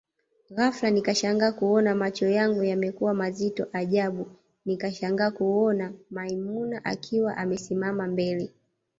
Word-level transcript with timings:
Ghafla 0.51 0.89
nikashangaa 0.91 1.51
kuona 1.51 1.95
macho 1.95 2.29
yangu 2.29 2.63
yamekuwa 2.63 3.13
mazito 3.13 3.67
ajabu 3.73 4.27
nikashangaa 4.65 5.31
kuona 5.31 5.93
maimuna 6.09 6.85
akiwa 6.85 7.37
amesimama 7.37 8.07
mbele 8.07 8.51